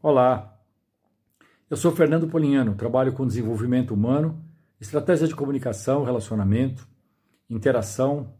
Olá, 0.00 0.56
eu 1.68 1.76
sou 1.76 1.90
Fernando 1.90 2.28
Polignano, 2.28 2.76
trabalho 2.76 3.12
com 3.12 3.26
desenvolvimento 3.26 3.92
humano, 3.92 4.40
estratégia 4.80 5.26
de 5.26 5.34
comunicação, 5.34 6.04
relacionamento, 6.04 6.86
interação, 7.50 8.32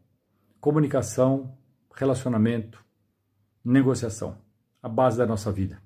comunicação, 0.61 1.59
relacionamento, 1.93 2.85
negociação, 3.65 4.39
a 4.81 4.89
base 4.89 5.19
da 5.19 5.27
nossa 5.27 5.51
vida. 5.51 5.83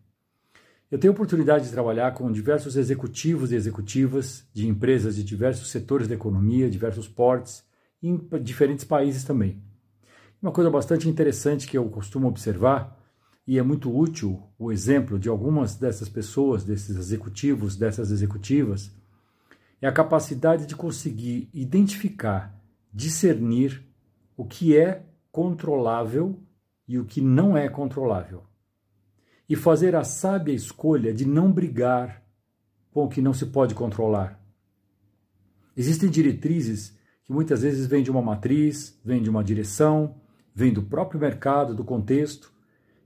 Eu 0.91 0.99
tenho 0.99 1.15
oportunidade 1.15 1.65
de 1.65 1.73
trabalhar 1.73 2.13
com 2.13 2.31
diversos 2.31 2.77
executivos 2.77 3.51
e 3.51 3.55
executivas 3.55 4.47
de 4.53 4.69
empresas 4.69 5.17
de 5.17 5.25
diversos 5.25 5.71
setores 5.71 6.07
da 6.07 6.15
economia, 6.15 6.69
diversos 6.69 7.09
portes, 7.09 7.65
em 8.03 8.19
diferentes 8.43 8.85
países 8.85 9.25
também. 9.25 9.63
Uma 10.43 10.53
coisa 10.53 10.71
bastante 10.71 11.09
interessante 11.09 11.67
que 11.67 11.79
eu 11.79 11.89
costumo 11.89 12.29
observar 12.29 13.02
e 13.47 13.59
é 13.59 13.63
muito 13.63 13.95
útil 13.95 14.43
o 14.59 14.71
exemplo 14.71 15.19
de 15.19 15.29
algumas 15.29 15.77
dessas 15.77 16.09
pessoas, 16.09 16.65
desses 16.65 16.97
executivos, 16.97 17.77
dessas 17.77 18.11
executivas, 18.11 18.91
é 19.81 19.89
a 19.89 19.93
capacidade 19.93 20.65
de 20.65 20.77
conseguir 20.77 21.51
identificar, 21.53 22.57
discernir 22.93 23.83
o 24.37 24.45
que 24.45 24.77
é 24.77 25.05
controlável 25.33 26.39
e 26.87 26.99
o 26.99 27.05
que 27.05 27.21
não 27.21 27.57
é 27.57 27.69
controlável. 27.69 28.45
E 29.49 29.57
fazer 29.57 29.97
a 29.97 30.05
sábia 30.05 30.55
escolha 30.55 31.13
de 31.13 31.27
não 31.27 31.51
brigar 31.51 32.23
com 32.93 33.05
o 33.05 33.09
que 33.09 33.21
não 33.21 33.35
se 33.35 33.47
pode 33.47 33.75
controlar. 33.75 34.41
Existem 35.77 36.09
diretrizes 36.09 36.97
que 37.25 37.33
muitas 37.33 37.63
vezes 37.63 37.87
vêm 37.87 38.03
de 38.03 38.11
uma 38.11 38.23
matriz, 38.23 39.01
vêm 39.05 39.23
de 39.23 39.31
uma 39.31 39.43
direção, 39.43 40.17
vêm 40.55 40.73
do 40.73 40.83
próprio 40.83 41.21
mercado, 41.21 41.75
do 41.75 41.83
contexto, 41.83 42.52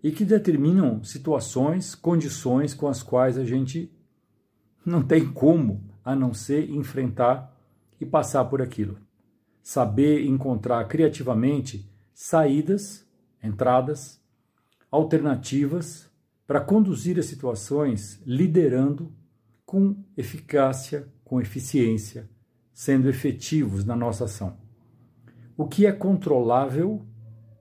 e 0.07 0.13
que 0.13 0.25
determinam 0.25 1.03
situações, 1.03 1.97
condições 1.97 2.73
com 2.73 2.87
as 2.87 3.03
quais 3.03 3.37
a 3.37 3.45
gente 3.45 3.93
não 4.85 5.03
tem 5.03 5.33
como 5.33 5.83
a 6.05 6.15
não 6.15 6.33
ser 6.33 6.71
enfrentar 6.71 7.53
e 8.01 8.07
passar 8.07 8.45
por 8.45 8.63
aquilo. 8.63 8.99
Saber 9.61 10.25
encontrar 10.25 10.85
criativamente 10.85 11.91
saídas, 12.15 13.05
entradas, 13.43 14.23
alternativas 14.93 16.09
para 16.47 16.61
conduzir 16.61 17.19
as 17.19 17.27
situações 17.27 18.23
liderando 18.25 19.13
com 19.65 20.05
eficácia, 20.17 21.09
com 21.25 21.41
eficiência, 21.41 22.31
sendo 22.73 23.09
efetivos 23.09 23.85
na 23.85 23.97
nossa 23.97 24.27
ação. 24.27 24.57
O 25.57 25.67
que 25.67 25.85
é 25.85 25.91
controlável, 25.91 27.05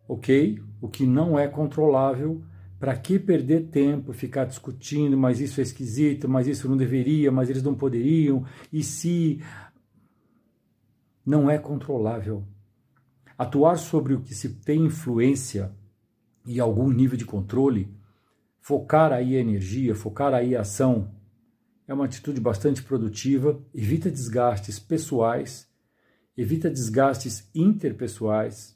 ok? 0.08 0.60
o 0.86 0.88
que 0.88 1.06
não 1.06 1.38
é 1.38 1.48
controlável. 1.48 2.44
Para 2.80 2.96
que 2.96 3.18
perder 3.18 3.70
tempo, 3.70 4.14
ficar 4.14 4.46
discutindo, 4.46 5.18
mas 5.18 5.40
isso 5.40 5.60
é 5.60 5.64
esquisito, 5.64 6.30
mas 6.30 6.46
isso 6.46 6.70
não 6.70 6.78
deveria, 6.78 7.32
mas 7.32 7.50
eles 7.50 7.64
não 7.64 7.74
poderiam, 7.74 8.46
e 8.72 8.84
se 8.84 9.42
não 11.26 11.50
é 11.50 11.58
controlável. 11.58 12.44
Atuar 13.38 13.78
sobre 13.78 14.14
o 14.14 14.22
que 14.22 14.36
se 14.36 14.50
tem 14.56 14.86
influência 14.86 15.72
e 16.46 16.60
algum 16.60 16.92
nível 16.92 17.18
de 17.18 17.26
controle, 17.26 17.90
focar 18.60 19.12
aí 19.12 19.36
a 19.36 19.40
energia, 19.40 19.96
focar 19.96 20.34
aí 20.34 20.56
a 20.56 20.62
ação, 20.62 21.10
é 21.88 21.94
uma 21.94 22.06
atitude 22.06 22.40
bastante 22.42 22.84
produtiva, 22.84 23.60
evita 23.74 24.12
desgastes 24.12 24.78
pessoais, 24.78 25.68
evita 26.38 26.70
desgastes 26.70 27.50
interpessoais, 27.56 28.75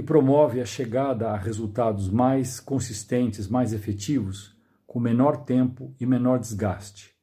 e 0.00 0.02
promove 0.02 0.62
a 0.62 0.64
chegada 0.64 1.28
a 1.28 1.36
resultados 1.36 2.08
mais 2.08 2.58
consistentes, 2.58 3.46
mais 3.46 3.74
efetivos, 3.74 4.56
com 4.86 4.98
menor 4.98 5.44
tempo 5.44 5.94
e 6.00 6.06
menor 6.06 6.38
desgaste. 6.38 7.14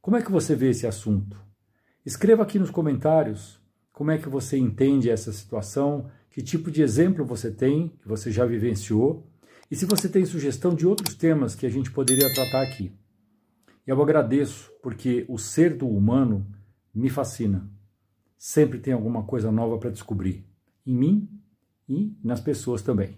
Como 0.00 0.16
é 0.16 0.22
que 0.22 0.32
você 0.32 0.56
vê 0.56 0.70
esse 0.70 0.84
assunto? 0.84 1.40
Escreva 2.04 2.42
aqui 2.42 2.58
nos 2.58 2.72
comentários 2.72 3.60
como 3.92 4.10
é 4.10 4.18
que 4.18 4.28
você 4.28 4.58
entende 4.58 5.08
essa 5.08 5.30
situação, 5.30 6.10
que 6.28 6.42
tipo 6.42 6.72
de 6.72 6.82
exemplo 6.82 7.24
você 7.24 7.52
tem, 7.52 7.90
que 8.02 8.08
você 8.08 8.32
já 8.32 8.44
vivenciou, 8.44 9.24
e 9.70 9.76
se 9.76 9.86
você 9.86 10.08
tem 10.08 10.26
sugestão 10.26 10.74
de 10.74 10.88
outros 10.88 11.14
temas 11.14 11.54
que 11.54 11.66
a 11.66 11.70
gente 11.70 11.92
poderia 11.92 12.34
tratar 12.34 12.62
aqui. 12.62 12.90
Eu 13.86 14.02
agradeço 14.02 14.72
porque 14.82 15.24
o 15.28 15.38
ser 15.38 15.76
do 15.76 15.88
humano 15.88 16.44
me 16.92 17.10
fascina. 17.10 17.70
Sempre 18.36 18.80
tem 18.80 18.92
alguma 18.92 19.22
coisa 19.22 19.52
nova 19.52 19.78
para 19.78 19.90
descobrir. 19.90 20.44
Em 20.84 20.96
mim 20.96 21.37
e 21.88 22.16
nas 22.22 22.40
pessoas 22.40 22.82
também. 22.82 23.16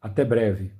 Até 0.00 0.24
breve. 0.24 0.72